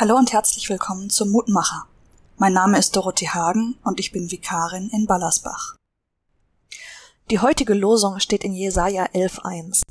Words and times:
Hallo 0.00 0.14
und 0.14 0.32
herzlich 0.32 0.70
willkommen 0.70 1.10
zum 1.10 1.30
Mutmacher. 1.30 1.86
Mein 2.36 2.52
Name 2.52 2.78
ist 2.78 2.94
Dorothee 2.94 3.30
Hagen 3.30 3.76
und 3.82 3.98
ich 3.98 4.12
bin 4.12 4.30
Vikarin 4.30 4.90
in 4.90 5.06
Ballersbach. 5.06 5.74
Die 7.32 7.40
heutige 7.40 7.74
Losung 7.74 8.20
steht 8.20 8.44
in 8.44 8.52
Jesaja 8.52 9.06
11,1. 9.06 9.82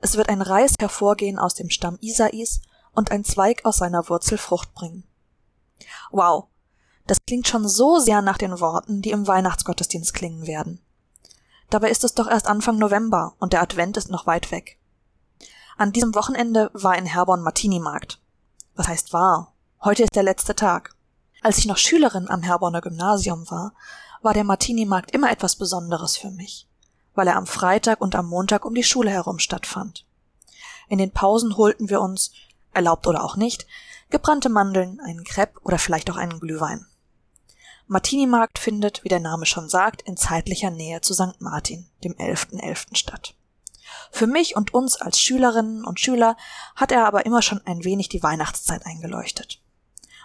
Es 0.00 0.16
wird 0.16 0.30
ein 0.30 0.42
Reis 0.42 0.74
hervorgehen 0.80 1.38
aus 1.38 1.54
dem 1.54 1.70
Stamm 1.70 1.96
Isais 2.00 2.60
und 2.90 3.12
ein 3.12 3.22
Zweig 3.22 3.64
aus 3.64 3.76
seiner 3.76 4.08
Wurzel 4.08 4.36
Frucht 4.36 4.74
bringen. 4.74 5.04
Wow, 6.10 6.48
das 7.06 7.18
klingt 7.24 7.46
schon 7.46 7.68
so 7.68 8.00
sehr 8.00 8.20
nach 8.20 8.38
den 8.38 8.58
Worten, 8.58 9.00
die 9.00 9.12
im 9.12 9.28
Weihnachtsgottesdienst 9.28 10.12
klingen 10.12 10.48
werden. 10.48 10.80
Dabei 11.70 11.90
ist 11.90 12.02
es 12.02 12.14
doch 12.14 12.26
erst 12.26 12.48
Anfang 12.48 12.78
November 12.78 13.36
und 13.38 13.52
der 13.52 13.62
Advent 13.62 13.96
ist 13.96 14.10
noch 14.10 14.26
weit 14.26 14.50
weg. 14.50 14.80
An 15.76 15.92
diesem 15.92 16.16
Wochenende 16.16 16.68
war 16.74 16.98
in 16.98 17.06
Herborn 17.06 17.42
Martini-Markt. 17.42 18.20
Was 18.74 18.88
heißt 18.88 19.12
war? 19.12 19.51
Heute 19.84 20.04
ist 20.04 20.14
der 20.14 20.22
letzte 20.22 20.54
Tag. 20.54 20.94
Als 21.40 21.58
ich 21.58 21.66
noch 21.66 21.76
Schülerin 21.76 22.30
am 22.30 22.44
Herborner 22.44 22.80
Gymnasium 22.80 23.50
war, 23.50 23.74
war 24.20 24.32
der 24.32 24.44
Martini-Markt 24.44 25.10
immer 25.10 25.28
etwas 25.28 25.56
Besonderes 25.56 26.16
für 26.16 26.30
mich, 26.30 26.68
weil 27.16 27.26
er 27.26 27.34
am 27.34 27.48
Freitag 27.48 28.00
und 28.00 28.14
am 28.14 28.28
Montag 28.28 28.64
um 28.64 28.76
die 28.76 28.84
Schule 28.84 29.10
herum 29.10 29.40
stattfand. 29.40 30.06
In 30.88 30.98
den 30.98 31.10
Pausen 31.10 31.56
holten 31.56 31.90
wir 31.90 32.00
uns, 32.00 32.30
erlaubt 32.72 33.08
oder 33.08 33.24
auch 33.24 33.34
nicht, 33.34 33.66
gebrannte 34.08 34.50
Mandeln, 34.50 35.00
einen 35.00 35.24
Crepe 35.24 35.58
oder 35.64 35.80
vielleicht 35.80 36.12
auch 36.12 36.16
einen 36.16 36.38
Glühwein. 36.38 36.86
Martini-Markt 37.88 38.60
findet, 38.60 39.02
wie 39.02 39.08
der 39.08 39.18
Name 39.18 39.46
schon 39.46 39.68
sagt, 39.68 40.02
in 40.02 40.16
zeitlicher 40.16 40.70
Nähe 40.70 41.00
zu 41.00 41.12
St. 41.12 41.40
Martin, 41.40 41.88
dem 42.04 42.12
11.11. 42.12 42.60
.11. 42.60 42.94
statt. 42.94 43.34
Für 44.12 44.28
mich 44.28 44.54
und 44.54 44.72
uns 44.74 44.94
als 44.94 45.18
Schülerinnen 45.20 45.84
und 45.84 45.98
Schüler 45.98 46.36
hat 46.76 46.92
er 46.92 47.04
aber 47.04 47.26
immer 47.26 47.42
schon 47.42 47.60
ein 47.66 47.82
wenig 47.82 48.08
die 48.08 48.22
Weihnachtszeit 48.22 48.86
eingeleuchtet. 48.86 49.60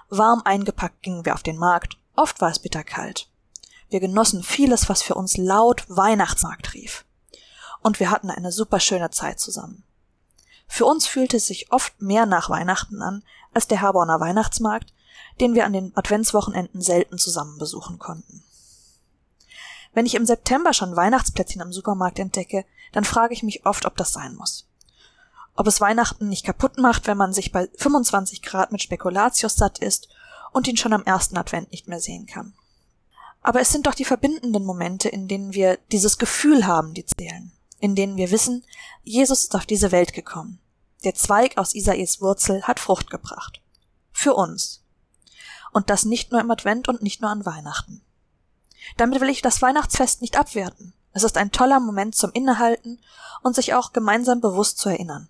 Warm 0.09 0.41
eingepackt 0.45 1.01
gingen 1.01 1.25
wir 1.25 1.33
auf 1.33 1.43
den 1.43 1.57
Markt, 1.57 1.97
oft 2.15 2.39
war 2.39 2.49
es 2.49 2.59
bitterkalt. 2.59 3.29
Wir 3.89 3.99
genossen 3.99 4.41
vieles, 4.43 4.89
was 4.89 5.01
für 5.01 5.15
uns 5.15 5.37
laut 5.37 5.83
Weihnachtsmarkt 5.89 6.73
rief. 6.73 7.05
Und 7.81 7.99
wir 7.99 8.09
hatten 8.09 8.29
eine 8.29 8.51
super 8.51 8.79
schöne 8.79 9.11
Zeit 9.11 9.39
zusammen. 9.39 9.83
Für 10.67 10.85
uns 10.85 11.07
fühlte 11.07 11.37
es 11.37 11.47
sich 11.47 11.71
oft 11.71 12.01
mehr 12.01 12.25
nach 12.25 12.49
Weihnachten 12.49 13.01
an 13.01 13.23
als 13.53 13.67
der 13.67 13.81
Herborner 13.81 14.19
Weihnachtsmarkt, 14.19 14.93
den 15.39 15.55
wir 15.55 15.65
an 15.65 15.73
den 15.73 15.95
Adventswochenenden 15.95 16.81
selten 16.81 17.17
zusammen 17.17 17.57
besuchen 17.57 17.99
konnten. 17.99 18.43
Wenn 19.93 20.05
ich 20.05 20.15
im 20.15 20.25
September 20.25 20.73
schon 20.73 20.95
Weihnachtsplätzchen 20.95 21.61
am 21.61 21.73
Supermarkt 21.73 22.19
entdecke, 22.19 22.65
dann 22.91 23.03
frage 23.03 23.33
ich 23.33 23.43
mich 23.43 23.65
oft, 23.65 23.85
ob 23.85 23.95
das 23.97 24.13
sein 24.13 24.35
muss 24.35 24.67
ob 25.57 25.65
es 25.67 25.81
Weihnachten 25.81 26.29
nicht 26.29 26.45
kaputt 26.45 26.77
macht, 26.77 27.07
wenn 27.07 27.17
man 27.17 27.33
sich 27.33 27.51
bei 27.51 27.67
25 27.75 28.43
Grad 28.43 28.71
mit 28.71 28.83
Spekulatius 28.83 29.55
satt 29.55 29.79
ist 29.79 30.07
und 30.53 30.67
ihn 30.67 30.77
schon 30.77 30.93
am 30.93 31.03
ersten 31.03 31.35
Advent 31.35 31.71
nicht 31.71 31.87
mehr 31.87 31.99
sehen 31.99 32.27
kann. 32.27 32.53
Aber 33.41 33.59
es 33.59 33.71
sind 33.71 33.87
doch 33.87 33.95
die 33.95 34.05
verbindenden 34.05 34.63
Momente, 34.63 35.09
in 35.09 35.27
denen 35.27 35.53
wir 35.53 35.79
dieses 35.91 36.19
Gefühl 36.19 36.67
haben, 36.67 36.93
die 36.93 37.05
zählen, 37.05 37.51
in 37.79 37.95
denen 37.95 38.17
wir 38.17 38.29
wissen, 38.29 38.63
Jesus 39.03 39.45
ist 39.45 39.55
auf 39.55 39.65
diese 39.65 39.91
Welt 39.91 40.13
gekommen. 40.13 40.59
Der 41.03 41.15
Zweig 41.15 41.57
aus 41.57 41.73
Isais 41.73 42.21
Wurzel 42.21 42.61
hat 42.63 42.79
Frucht 42.79 43.09
gebracht. 43.09 43.61
Für 44.11 44.35
uns. 44.35 44.83
Und 45.73 45.89
das 45.89 46.05
nicht 46.05 46.31
nur 46.31 46.41
im 46.41 46.51
Advent 46.51 46.87
und 46.87 47.01
nicht 47.01 47.21
nur 47.21 47.31
an 47.31 47.45
Weihnachten. 47.45 48.01
Damit 48.95 49.21
will 49.21 49.29
ich 49.29 49.41
das 49.41 49.61
Weihnachtsfest 49.61 50.21
nicht 50.21 50.37
abwerten. 50.37 50.93
Es 51.13 51.23
ist 51.23 51.37
ein 51.37 51.51
toller 51.51 51.79
Moment 51.79 52.15
zum 52.15 52.31
Innehalten 52.31 52.99
und 53.41 53.55
sich 53.55 53.73
auch 53.73 53.91
gemeinsam 53.91 54.39
bewusst 54.39 54.77
zu 54.77 54.89
erinnern. 54.89 55.29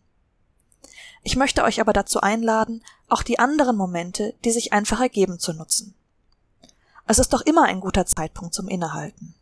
Ich 1.28 1.36
möchte 1.36 1.66
euch 1.66 1.82
aber 1.82 1.92
dazu 1.92 2.22
einladen, 2.22 2.82
auch 3.10 3.22
die 3.22 3.38
anderen 3.38 3.76
Momente, 3.76 4.34
die 4.46 4.52
sich 4.52 4.72
einfach 4.72 5.02
ergeben, 5.02 5.40
zu 5.40 5.52
nutzen. 5.52 5.94
Es 7.06 7.20
ist 7.20 7.34
doch 7.34 7.42
immer 7.42 7.64
ein 7.64 7.82
guter 7.82 8.06
Zeitpunkt 8.06 8.54
zum 8.54 8.70
Innehalten. 8.70 9.36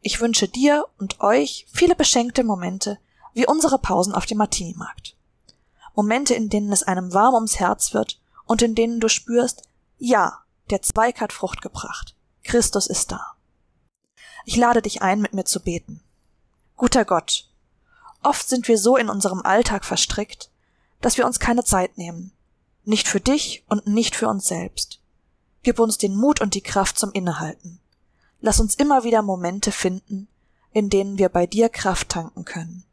Ich 0.00 0.22
wünsche 0.22 0.48
dir 0.48 0.86
und 0.96 1.20
euch 1.20 1.66
viele 1.70 1.94
beschenkte 1.94 2.42
Momente, 2.42 2.96
wie 3.34 3.46
unsere 3.46 3.78
Pausen 3.78 4.14
auf 4.14 4.24
dem 4.24 4.38
Martini-Markt. 4.38 5.14
Momente, 5.94 6.32
in 6.32 6.48
denen 6.48 6.72
es 6.72 6.84
einem 6.84 7.12
warm 7.12 7.34
ums 7.34 7.60
Herz 7.60 7.92
wird 7.92 8.18
und 8.46 8.62
in 8.62 8.74
denen 8.74 8.98
du 8.98 9.10
spürst, 9.10 9.60
ja, 9.98 10.38
der 10.70 10.80
Zweig 10.80 11.20
hat 11.20 11.34
Frucht 11.34 11.60
gebracht. 11.60 12.16
Christus 12.44 12.86
ist 12.86 13.12
da. 13.12 13.34
Ich 14.46 14.56
lade 14.56 14.80
dich 14.80 15.02
ein, 15.02 15.20
mit 15.20 15.34
mir 15.34 15.44
zu 15.44 15.60
beten. 15.60 16.00
Guter 16.78 17.04
Gott, 17.04 17.50
oft 18.22 18.48
sind 18.48 18.68
wir 18.68 18.78
so 18.78 18.96
in 18.96 19.10
unserem 19.10 19.42
Alltag 19.42 19.84
verstrickt, 19.84 20.48
dass 21.04 21.18
wir 21.18 21.26
uns 21.26 21.38
keine 21.38 21.64
Zeit 21.64 21.98
nehmen. 21.98 22.32
Nicht 22.84 23.08
für 23.08 23.20
dich 23.20 23.62
und 23.68 23.86
nicht 23.86 24.16
für 24.16 24.26
uns 24.26 24.46
selbst. 24.46 25.00
Gib 25.62 25.78
uns 25.78 25.98
den 25.98 26.16
Mut 26.16 26.40
und 26.40 26.54
die 26.54 26.62
Kraft 26.62 26.98
zum 26.98 27.12
Innehalten. 27.12 27.78
Lass 28.40 28.58
uns 28.58 28.74
immer 28.74 29.04
wieder 29.04 29.20
Momente 29.20 29.70
finden, 29.70 30.28
in 30.72 30.88
denen 30.88 31.18
wir 31.18 31.28
bei 31.28 31.46
dir 31.46 31.68
Kraft 31.68 32.08
tanken 32.08 32.46
können. 32.46 32.84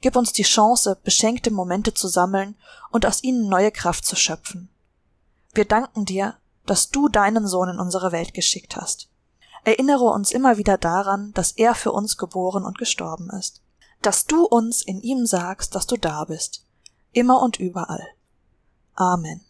Gib 0.00 0.16
uns 0.16 0.32
die 0.32 0.44
Chance, 0.44 0.98
beschenkte 1.04 1.50
Momente 1.50 1.92
zu 1.92 2.08
sammeln 2.08 2.56
und 2.90 3.04
aus 3.04 3.22
ihnen 3.22 3.50
neue 3.50 3.70
Kraft 3.70 4.06
zu 4.06 4.16
schöpfen. 4.16 4.70
Wir 5.52 5.66
danken 5.66 6.06
dir, 6.06 6.38
dass 6.64 6.88
du 6.88 7.10
deinen 7.10 7.46
Sohn 7.46 7.68
in 7.68 7.78
unsere 7.78 8.12
Welt 8.12 8.32
geschickt 8.32 8.76
hast. 8.76 9.10
Erinnere 9.64 10.04
uns 10.04 10.32
immer 10.32 10.56
wieder 10.56 10.78
daran, 10.78 11.34
dass 11.34 11.52
er 11.52 11.74
für 11.74 11.92
uns 11.92 12.16
geboren 12.16 12.64
und 12.64 12.78
gestorben 12.78 13.28
ist. 13.28 13.60
Dass 14.00 14.24
du 14.24 14.46
uns 14.46 14.80
in 14.80 15.02
ihm 15.02 15.26
sagst, 15.26 15.74
dass 15.74 15.86
du 15.86 15.98
da 15.98 16.24
bist 16.24 16.64
immer 17.12 17.42
und 17.42 17.58
überall. 17.58 18.06
Amen. 18.94 19.40